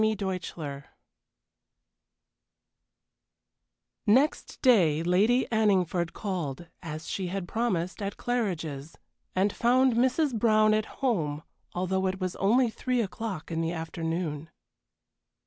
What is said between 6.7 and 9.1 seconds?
as she had promised, at Claridge's,